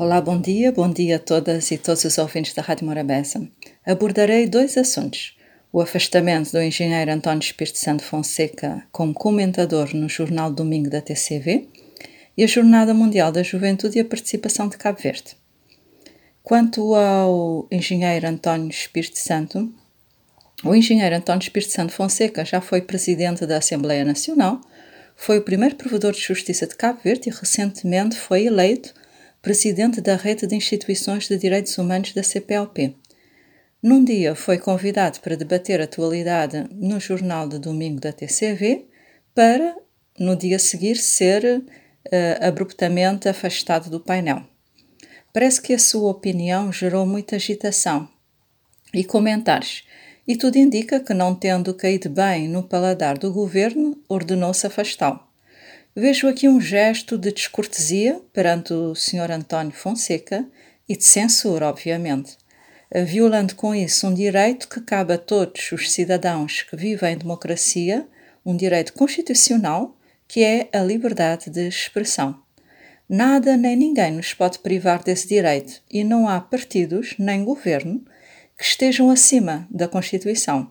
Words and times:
Olá, 0.00 0.20
bom 0.20 0.40
dia, 0.40 0.70
bom 0.70 0.88
dia 0.88 1.16
a 1.16 1.18
todas 1.18 1.72
e 1.72 1.76
todos 1.76 2.04
os 2.04 2.18
ouvintes 2.18 2.54
da 2.54 2.62
Rádio 2.62 2.86
Morabeza. 2.86 3.44
Abordarei 3.84 4.46
dois 4.46 4.76
assuntos: 4.76 5.36
o 5.72 5.80
afastamento 5.80 6.52
do 6.52 6.62
engenheiro 6.62 7.10
António 7.10 7.42
Espírito 7.42 7.78
Santo 7.78 8.04
Fonseca 8.04 8.86
como 8.92 9.12
comentador 9.12 9.92
no 9.96 10.08
Jornal 10.08 10.52
Domingo 10.52 10.88
da 10.88 11.00
TCV 11.00 11.68
e 12.36 12.44
a 12.44 12.46
Jornada 12.46 12.94
Mundial 12.94 13.32
da 13.32 13.42
Juventude 13.42 13.98
e 13.98 14.00
a 14.00 14.04
participação 14.04 14.68
de 14.68 14.76
Cabo 14.76 15.00
Verde. 15.02 15.36
Quanto 16.44 16.94
ao 16.94 17.66
engenheiro 17.68 18.28
António 18.28 18.70
Espírito 18.70 19.18
Santo, 19.18 19.68
o 20.62 20.76
engenheiro 20.76 21.16
António 21.16 21.42
Espírito 21.42 21.72
Santo 21.72 21.92
Fonseca 21.92 22.44
já 22.44 22.60
foi 22.60 22.82
presidente 22.82 23.44
da 23.44 23.56
Assembleia 23.56 24.04
Nacional, 24.04 24.60
foi 25.16 25.38
o 25.38 25.42
primeiro 25.42 25.74
provedor 25.74 26.12
de 26.12 26.20
justiça 26.20 26.68
de 26.68 26.76
Cabo 26.76 27.00
Verde 27.02 27.30
e 27.30 27.32
recentemente 27.32 28.16
foi 28.16 28.46
eleito 28.46 28.94
presidente 29.40 30.00
da 30.00 30.16
Rede 30.16 30.46
de 30.46 30.56
Instituições 30.56 31.28
de 31.28 31.38
Direitos 31.38 31.76
Humanos 31.78 32.12
da 32.12 32.22
CPLP. 32.22 32.94
Num 33.82 34.04
dia 34.04 34.34
foi 34.34 34.58
convidado 34.58 35.20
para 35.20 35.36
debater 35.36 35.80
atualidade 35.80 36.66
no 36.72 36.98
jornal 36.98 37.48
de 37.48 37.58
domingo 37.58 38.00
da 38.00 38.12
TCV, 38.12 38.86
para, 39.34 39.76
no 40.18 40.34
dia 40.34 40.58
seguir, 40.58 40.96
ser 40.96 41.44
uh, 41.44 41.64
abruptamente 42.40 43.28
afastado 43.28 43.88
do 43.88 44.00
painel. 44.00 44.42
Parece 45.32 45.62
que 45.62 45.72
a 45.72 45.78
sua 45.78 46.10
opinião 46.10 46.72
gerou 46.72 47.06
muita 47.06 47.36
agitação 47.36 48.08
e 48.92 49.04
comentários, 49.04 49.84
e 50.26 50.36
tudo 50.36 50.56
indica 50.56 50.98
que, 50.98 51.14
não 51.14 51.34
tendo 51.34 51.72
caído 51.72 52.10
bem 52.10 52.48
no 52.48 52.64
paladar 52.64 53.16
do 53.16 53.32
governo, 53.32 53.96
ordenou-se 54.08 54.66
afastá-lo. 54.66 55.27
Vejo 56.00 56.28
aqui 56.28 56.48
um 56.48 56.60
gesto 56.60 57.18
de 57.18 57.32
descortesia 57.32 58.22
perante 58.32 58.72
o 58.72 58.94
Sr. 58.94 59.32
António 59.32 59.72
Fonseca 59.72 60.46
e 60.88 60.96
de 60.96 61.02
censura, 61.02 61.66
obviamente, 61.66 62.38
violando 63.04 63.56
com 63.56 63.74
isso 63.74 64.06
um 64.06 64.14
direito 64.14 64.68
que 64.68 64.80
cabe 64.80 65.14
a 65.14 65.18
todos 65.18 65.72
os 65.72 65.90
cidadãos 65.90 66.62
que 66.62 66.76
vivem 66.76 67.14
em 67.14 67.18
democracia, 67.18 68.06
um 68.46 68.56
direito 68.56 68.92
constitucional, 68.92 69.96
que 70.28 70.44
é 70.44 70.68
a 70.72 70.78
liberdade 70.84 71.50
de 71.50 71.66
expressão. 71.66 72.40
Nada 73.08 73.56
nem 73.56 73.74
ninguém 73.74 74.12
nos 74.12 74.32
pode 74.32 74.60
privar 74.60 75.02
desse 75.02 75.26
direito 75.26 75.82
e 75.90 76.04
não 76.04 76.28
há 76.28 76.40
partidos 76.40 77.16
nem 77.18 77.44
governo 77.44 78.04
que 78.56 78.62
estejam 78.62 79.10
acima 79.10 79.66
da 79.68 79.88
Constituição. 79.88 80.70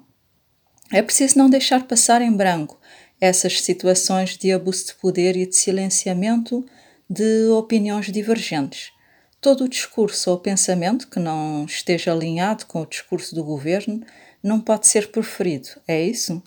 É 0.89 1.01
preciso 1.01 1.37
não 1.37 1.49
deixar 1.49 1.85
passar 1.85 2.21
em 2.21 2.31
branco 2.31 2.79
essas 3.19 3.61
situações 3.61 4.37
de 4.37 4.51
abuso 4.51 4.87
de 4.87 4.95
poder 4.95 5.35
e 5.35 5.45
de 5.45 5.55
silenciamento 5.55 6.65
de 7.09 7.47
opiniões 7.47 8.11
divergentes. 8.11 8.91
Todo 9.39 9.63
o 9.63 9.69
discurso 9.69 10.31
ou 10.31 10.39
pensamento 10.39 11.07
que 11.07 11.19
não 11.19 11.65
esteja 11.65 12.11
alinhado 12.11 12.65
com 12.65 12.81
o 12.81 12.85
discurso 12.85 13.33
do 13.33 13.43
governo 13.43 14.01
não 14.41 14.59
pode 14.59 14.87
ser 14.87 15.11
preferido, 15.11 15.69
é 15.87 16.01
isso? 16.01 16.41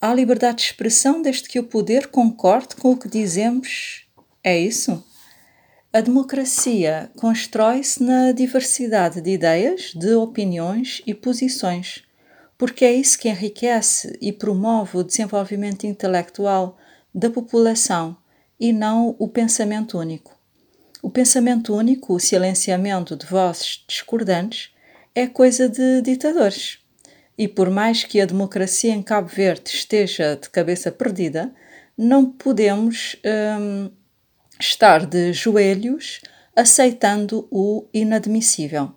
Há 0.00 0.12
liberdade 0.12 0.58
de 0.58 0.64
expressão 0.64 1.22
desde 1.22 1.48
que 1.48 1.58
o 1.58 1.64
poder 1.64 2.08
concorde 2.08 2.74
com 2.76 2.92
o 2.92 2.96
que 2.96 3.08
dizemos, 3.08 4.06
é 4.42 4.58
isso? 4.58 5.04
A 5.92 6.00
democracia 6.00 7.10
constrói-se 7.16 8.02
na 8.02 8.32
diversidade 8.32 9.20
de 9.20 9.30
ideias, 9.30 9.92
de 9.94 10.14
opiniões 10.14 11.02
e 11.06 11.14
posições 11.14 12.02
porque 12.62 12.84
é 12.84 12.92
isso 12.92 13.18
que 13.18 13.28
enriquece 13.28 14.16
e 14.20 14.30
promove 14.30 14.96
o 14.96 15.02
desenvolvimento 15.02 15.84
intelectual 15.84 16.78
da 17.12 17.28
população 17.28 18.16
e 18.60 18.72
não 18.72 19.16
o 19.18 19.26
pensamento 19.26 19.98
único. 19.98 20.38
O 21.02 21.10
pensamento 21.10 21.74
único, 21.74 22.14
o 22.14 22.20
silenciamento 22.20 23.16
de 23.16 23.26
vozes 23.26 23.84
discordantes, 23.88 24.70
é 25.12 25.26
coisa 25.26 25.68
de 25.68 26.02
ditadores. 26.02 26.78
E 27.36 27.48
por 27.48 27.68
mais 27.68 28.04
que 28.04 28.20
a 28.20 28.26
democracia 28.26 28.94
em 28.94 29.02
Cabo 29.02 29.26
Verde 29.26 29.68
esteja 29.68 30.36
de 30.36 30.48
cabeça 30.48 30.92
perdida, 30.92 31.52
não 31.98 32.30
podemos 32.30 33.16
hum, 33.58 33.90
estar 34.60 35.04
de 35.04 35.32
joelhos 35.32 36.20
aceitando 36.54 37.48
o 37.50 37.88
inadmissível. 37.92 38.94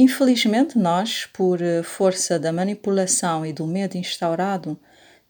Infelizmente, 0.00 0.78
nós, 0.78 1.26
por 1.26 1.60
eh, 1.60 1.82
força 1.82 2.38
da 2.38 2.50
manipulação 2.50 3.44
e 3.44 3.52
do 3.52 3.66
medo 3.66 3.98
instaurado, 3.98 4.80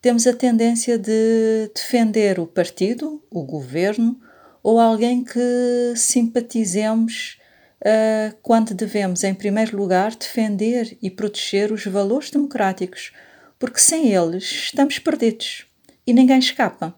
temos 0.01 0.29
a 0.29 0.33
tendência 0.33 0.97
de 0.97 1.69
defender 1.75 2.39
o 2.39 2.47
partido, 2.47 3.21
o 3.29 3.43
governo 3.43 4.21
ou 4.63 4.79
alguém 4.79 5.25
que 5.25 5.93
simpatizemos 5.97 7.37
uh, 7.81 8.37
quando 8.43 8.73
devemos, 8.73 9.25
em 9.25 9.35
primeiro 9.35 9.77
lugar, 9.77 10.15
defender 10.15 10.97
e 11.03 11.11
proteger 11.11 11.73
os 11.73 11.85
valores 11.85 12.31
democráticos, 12.31 13.11
porque 13.59 13.81
sem 13.81 14.15
eles 14.15 14.45
estamos 14.45 15.01
perdidos 15.01 15.67
e 16.07 16.13
ninguém 16.13 16.39
escapa. 16.39 16.95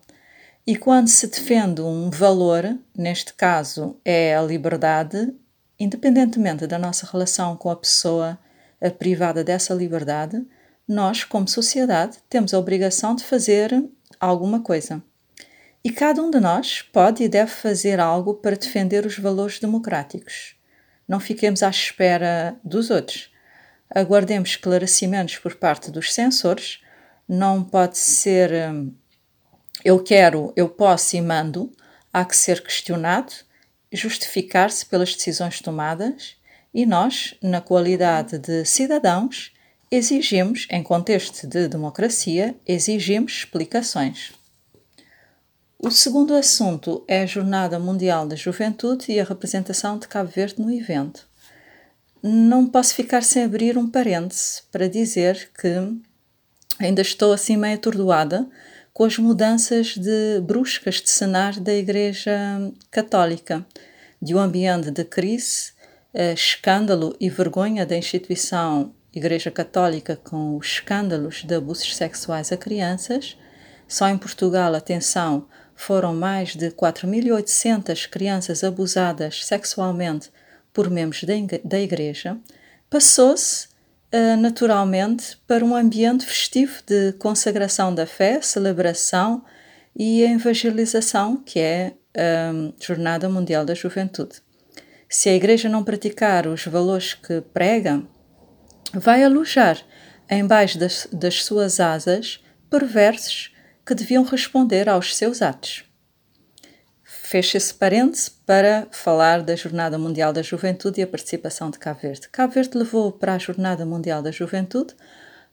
E 0.67 0.77
quando 0.77 1.09
se 1.09 1.27
defende 1.27 1.81
um 1.81 2.11
valor, 2.11 2.79
neste 2.95 3.33
caso 3.33 3.97
é 4.05 4.37
a 4.37 4.43
liberdade, 4.43 5.33
independentemente 5.83 6.67
da 6.67 6.79
nossa 6.79 7.09
relação 7.11 7.57
com 7.57 7.69
a 7.69 7.77
pessoa 7.77 8.39
privada 8.99 9.43
dessa 9.43 9.75
liberdade, 9.75 10.45
nós, 10.87 11.25
como 11.25 11.49
sociedade, 11.49 12.19
temos 12.29 12.55
a 12.55 12.59
obrigação 12.59 13.17
de 13.17 13.25
fazer 13.25 13.85
alguma 14.21 14.61
coisa. 14.61 15.03
E 15.85 15.91
cada 15.91 16.23
um 16.23 16.31
de 16.31 16.39
nós 16.39 16.83
pode 16.83 17.25
e 17.25 17.29
deve 17.29 17.51
fazer 17.51 17.99
algo 17.99 18.35
para 18.35 18.57
defender 18.57 19.05
os 19.05 19.19
valores 19.19 19.59
democráticos. 19.59 20.55
Não 21.09 21.19
fiquemos 21.19 21.63
à 21.65 21.71
espera 21.71 22.57
dos 22.63 22.89
outros. 22.89 23.33
Aguardemos 23.91 24.51
esclarecimentos 24.51 25.39
por 25.39 25.57
parte 25.57 25.91
dos 25.91 26.13
censores. 26.15 26.81
Não 27.29 27.65
pode 27.65 27.99
ser 27.99 28.53
hum, 28.71 28.95
eu 29.85 30.03
quero, 30.03 30.53
eu 30.55 30.69
posso 30.69 31.17
e 31.17 31.21
mando. 31.21 31.73
Há 32.13 32.25
que 32.25 32.37
ser 32.37 32.63
questionado 32.63 33.33
justificar-se 33.93 34.87
pelas 34.87 35.15
decisões 35.15 35.61
tomadas 35.61 36.37
e 36.73 36.87
nós, 36.87 37.35
na 37.43 37.61
qualidade 37.61 38.39
de 38.39 38.65
cidadãos, 38.65 39.53
exigimos, 39.91 40.67
em 40.71 40.83
contexto 40.83 41.47
de 41.47 41.69
democracia, 41.69 42.55
exigimos 42.67 43.33
explicações. 43.33 44.33
O 45.79 45.91
segundo 45.91 46.35
assunto 46.35 47.05
é 47.07 47.23
a 47.23 47.27
Jornada 47.27 47.79
Mundial 47.79 48.27
da 48.27 48.37
Juventude 48.37 49.13
e 49.13 49.21
a 49.21 49.25
representação 49.25 49.99
de 49.99 50.09
Cabo 50.09 50.31
Verde 50.31 50.63
no 50.63 50.73
evento. 50.73 51.29
Não 52.23 52.67
posso 52.67 52.95
ficar 52.95 53.23
sem 53.23 53.43
abrir 53.43 53.77
um 53.77 53.91
parêntese 53.91 54.63
para 54.71 54.89
dizer 54.89 55.51
que 55.61 55.69
ainda 56.79 57.03
estou 57.03 57.33
assim 57.33 57.57
meio 57.57 57.75
atordoada 57.75 58.49
com 58.93 59.05
as 59.05 59.17
mudanças 59.19 59.97
de 59.97 60.41
bruscas 60.43 60.97
de 60.97 61.09
cenário 61.09 61.61
da 61.61 61.73
Igreja 61.73 62.33
Católica, 62.91 63.65
de 64.21 64.35
um 64.35 64.39
ambiente 64.39 64.91
de 64.91 65.05
crise, 65.05 65.73
eh, 66.13 66.35
escândalo 66.35 67.17
e 67.19 67.31
vergonha 67.31 67.87
da 67.87 67.97
instituição 67.97 68.95
Igreja 69.15 69.51
Católica 69.51 70.17
com 70.17 70.57
os 70.57 70.67
escândalos 70.67 71.43
de 71.43 71.55
abusos 71.55 71.97
sexuais 71.97 72.53
a 72.53 72.57
crianças. 72.57 73.37
Só 73.89 74.09
em 74.09 74.17
Portugal, 74.17 74.75
atenção, 74.75 75.47
foram 75.75 76.15
mais 76.15 76.55
de 76.55 76.71
4.800 76.71 78.09
crianças 78.09 78.63
abusadas 78.63 79.45
sexualmente 79.45 80.31
por 80.73 80.89
membros 80.89 81.25
da 81.65 81.79
Igreja. 81.79 82.39
Passou-se 82.89 83.69
naturalmente 84.39 85.39
para 85.47 85.65
um 85.65 85.75
ambiente 85.75 86.27
festivo 86.27 86.83
de 86.87 87.13
consagração 87.15 87.95
da 87.95 88.07
fé, 88.07 88.41
celebração 88.43 89.43
e 89.97 90.23
evangelização, 90.23 91.37
que 91.37 91.59
é 91.59 91.95
a 92.15 92.73
Jornada 92.79 93.29
Mundial 93.29 93.65
da 93.65 93.75
Juventude. 93.75 94.43
Se 95.09 95.29
a 95.29 95.35
Igreja 95.35 95.69
não 95.69 95.85
praticar 95.85 96.47
os 96.47 96.65
valores 96.67 97.15
que 97.15 97.41
prega, 97.41 98.03
vai 98.95 99.25
alojar 99.25 99.79
embaixo 100.31 100.79
das, 100.79 101.09
das 101.13 101.45
suas 101.45 101.81
asas 101.81 102.43
perversos 102.71 103.55
que 103.85 103.95
deviam 103.95 104.23
responder 104.23 104.89
aos 104.89 105.17
seus 105.17 105.43
atos. 105.43 105.85
Fecha 107.33 107.57
esse 107.57 107.73
parêntese 107.73 108.31
para 108.45 108.87
falar 108.91 109.41
da 109.41 109.57
Jornada 109.57 109.97
Mundial 109.97 110.35
da 110.35 110.43
Juventude 110.43 111.01
e 111.01 111.03
a 111.03 111.07
participação 111.07 111.71
de 111.71 111.79
Cabo 111.79 112.01
Verde. 112.03 112.29
Cabo 112.29 112.53
Verde 112.53 112.77
levou 112.77 113.11
para 113.11 113.33
a 113.33 113.39
Jornada 113.39 113.87
Mundial 113.87 114.21
da 114.21 114.31
Juventude 114.31 114.95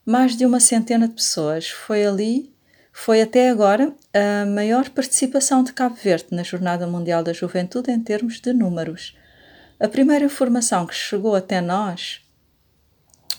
mais 0.04 0.36
de 0.36 0.44
uma 0.44 0.60
centena 0.60 1.08
de 1.08 1.14
pessoas. 1.14 1.70
Foi 1.70 2.04
ali, 2.04 2.54
foi 2.92 3.22
até 3.22 3.48
agora 3.48 3.94
a 4.12 4.44
maior 4.44 4.90
participação 4.90 5.64
de 5.64 5.72
Cabo 5.72 5.94
Verde 5.94 6.26
na 6.32 6.42
Jornada 6.42 6.86
Mundial 6.86 7.24
da 7.24 7.32
Juventude 7.32 7.90
em 7.90 7.98
termos 7.98 8.42
de 8.42 8.52
números. 8.52 9.16
A 9.80 9.88
primeira 9.88 10.26
informação 10.26 10.84
que 10.84 10.94
chegou 10.94 11.34
até 11.34 11.62
nós 11.62 12.20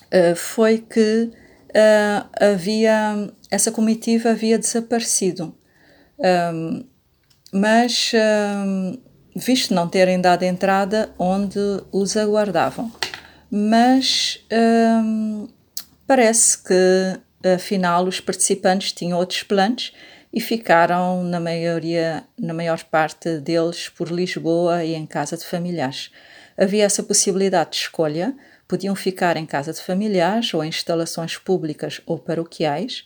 uh, 0.08 0.36
foi 0.36 0.80
que 0.80 1.30
uh, 1.30 2.28
havia 2.44 3.32
essa 3.52 3.72
comitiva 3.72 4.32
havia 4.32 4.58
desaparecido. 4.58 5.56
Um, 6.18 6.90
mas 7.52 8.12
hum, 8.66 8.98
visto 9.36 9.74
não 9.74 9.88
terem 9.88 10.20
dado 10.20 10.44
entrada 10.44 11.14
onde 11.20 11.60
os 11.92 12.16
aguardavam. 12.16 12.92
Mas 13.50 14.40
hum, 15.04 15.48
parece 16.08 16.58
que 16.64 17.50
afinal 17.56 18.06
os 18.06 18.20
participantes 18.20 18.94
tinham 18.94 19.18
outros 19.18 19.44
planos 19.44 19.92
e 20.34 20.40
ficaram 20.40 21.24
na 21.24 21.40
maioria, 21.40 22.24
na 22.40 22.54
maior 22.54 22.82
parte 22.86 23.40
deles 23.40 23.90
por 23.90 24.10
Lisboa 24.10 24.84
e 24.86 24.94
em 24.94 25.06
casa 25.06 25.36
de 25.36 25.44
familiares. 25.44 26.10
Havia 26.58 26.86
essa 26.86 27.04
possibilidade 27.04 27.72
de 27.72 27.76
escolha, 27.78 28.34
podiam 28.68 28.96
ficar 28.96 29.36
em 29.36 29.46
casa 29.46 29.74
de 29.74 29.82
familiares 29.82 30.54
ou 30.54 30.64
em 30.64 30.70
instalações 30.70 31.38
públicas 31.38 32.00
ou 32.06 32.18
paroquiais, 32.18 33.06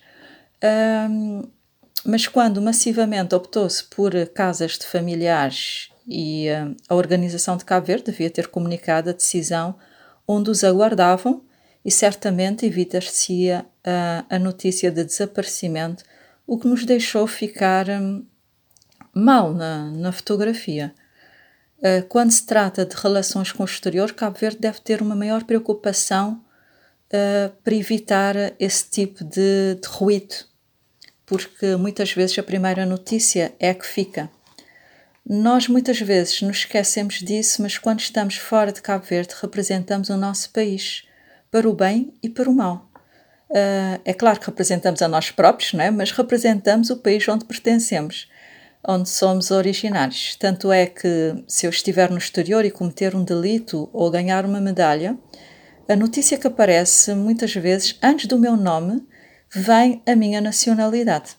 hum, 1.09 1.49
mas 2.03 2.27
quando 2.27 2.61
massivamente 2.61 3.33
optou-se 3.33 3.83
por 3.83 4.13
casas 4.29 4.77
de 4.77 4.85
familiares 4.85 5.89
e 6.07 6.47
hum, 6.51 6.75
a 6.87 6.95
Organização 6.95 7.57
de 7.57 7.65
Cabo 7.65 7.87
Verde 7.87 8.11
devia 8.11 8.29
ter 8.29 8.47
comunicado 8.47 9.09
a 9.09 9.13
decisão 9.13 9.75
onde 10.27 10.49
os 10.49 10.63
aguardavam 10.63 11.41
e 11.83 11.91
certamente 11.91 12.65
evitar-se-ia 12.65 13.65
a, 13.83 14.25
a 14.29 14.39
notícia 14.39 14.91
de 14.91 15.03
desaparecimento, 15.03 16.03
o 16.47 16.57
que 16.57 16.67
nos 16.67 16.85
deixou 16.85 17.27
ficar 17.27 17.89
hum, 17.89 18.25
mal 19.13 19.53
na, 19.53 19.91
na 19.91 20.11
fotografia. 20.11 20.93
Uh, 21.79 22.05
quando 22.07 22.31
se 22.31 22.45
trata 22.45 22.85
de 22.85 22.95
relações 22.95 23.51
com 23.51 23.63
o 23.63 23.65
exterior, 23.65 24.11
Cabo 24.13 24.37
Verde 24.39 24.59
deve 24.59 24.79
ter 24.79 25.01
uma 25.01 25.15
maior 25.15 25.43
preocupação 25.43 26.41
uh, 27.07 27.53
para 27.63 27.75
evitar 27.75 28.35
esse 28.59 28.89
tipo 28.89 29.23
de, 29.23 29.75
de 29.75 29.87
ruído, 29.87 30.35
porque 31.25 31.75
muitas 31.75 32.11
vezes 32.11 32.37
a 32.37 32.43
primeira 32.43 32.85
notícia 32.85 33.53
é 33.59 33.69
a 33.69 33.75
que 33.75 33.85
fica. 33.85 34.29
Nós 35.27 35.67
muitas 35.67 35.99
vezes 35.99 36.41
nos 36.41 36.57
esquecemos 36.57 37.15
disso, 37.15 37.61
mas 37.61 37.77
quando 37.79 37.99
estamos 37.99 38.35
fora 38.35 38.71
de 38.71 38.81
Cabo 38.81 39.05
Verde 39.05 39.33
representamos 39.41 40.09
o 40.09 40.17
nosso 40.17 40.51
país, 40.51 41.03
para 41.49 41.67
o 41.67 41.73
bem 41.73 42.13
e 42.21 42.29
para 42.29 42.49
o 42.49 42.53
mal. 42.53 42.89
Uh, 43.49 44.01
é 44.03 44.13
claro 44.13 44.39
que 44.39 44.45
representamos 44.45 45.01
a 45.01 45.07
nós 45.07 45.31
próprios, 45.31 45.73
não 45.73 45.83
é? 45.83 45.89
mas 45.89 46.11
representamos 46.11 46.89
o 46.89 46.97
país 46.97 47.27
onde 47.27 47.45
pertencemos, 47.45 48.29
onde 48.87 49.09
somos 49.09 49.49
originários. 49.49 50.35
Tanto 50.35 50.71
é 50.71 50.85
que, 50.85 51.43
se 51.47 51.65
eu 51.65 51.69
estiver 51.69 52.11
no 52.11 52.17
exterior 52.17 52.65
e 52.65 52.69
cometer 52.69 53.15
um 53.15 53.23
delito 53.23 53.89
ou 53.93 54.11
ganhar 54.11 54.45
uma 54.45 54.59
medalha, 54.61 55.17
a 55.87 55.95
notícia 55.95 56.37
que 56.37 56.47
aparece 56.47 57.13
muitas 57.13 57.53
vezes 57.53 57.97
antes 58.01 58.27
do 58.27 58.37
meu 58.37 58.55
nome 58.57 59.03
vem 59.53 60.01
a 60.05 60.15
minha 60.15 60.41
nacionalidade. 60.41 61.35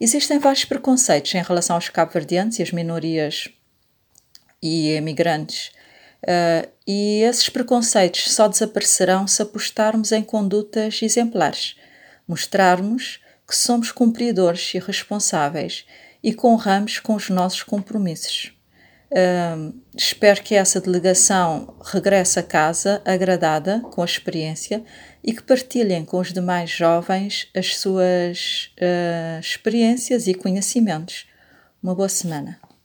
Existem 0.00 0.38
vários 0.38 0.64
preconceitos 0.64 1.34
em 1.34 1.42
relação 1.42 1.76
aos 1.76 1.88
cabo-verdianos 1.88 2.58
e 2.58 2.62
as 2.62 2.70
minorias 2.70 3.48
e 4.62 4.94
imigrantes, 4.94 5.72
uh, 6.24 6.68
e 6.86 7.22
esses 7.22 7.48
preconceitos 7.48 8.32
só 8.32 8.48
desaparecerão 8.48 9.26
se 9.26 9.42
apostarmos 9.42 10.12
em 10.12 10.22
condutas 10.22 11.00
exemplares, 11.02 11.76
mostrarmos 12.26 13.20
que 13.46 13.56
somos 13.56 13.90
cumpridores 13.90 14.74
e 14.74 14.78
responsáveis 14.78 15.86
e 16.22 16.34
que 16.34 16.46
honramos 16.46 16.98
com 16.98 17.14
os 17.14 17.30
nossos 17.30 17.62
compromissos. 17.62 18.52
Espero 19.96 20.42
que 20.42 20.54
essa 20.54 20.80
delegação 20.80 21.74
regresse 21.82 22.38
a 22.38 22.42
casa 22.42 23.00
agradada 23.04 23.80
com 23.80 24.02
a 24.02 24.04
experiência 24.04 24.84
e 25.24 25.32
que 25.32 25.42
partilhem 25.42 26.04
com 26.04 26.18
os 26.18 26.32
demais 26.32 26.70
jovens 26.70 27.48
as 27.56 27.78
suas 27.78 28.70
uh, 28.80 29.40
experiências 29.40 30.26
e 30.26 30.34
conhecimentos. 30.34 31.26
Uma 31.82 31.94
boa 31.94 32.08
semana. 32.08 32.67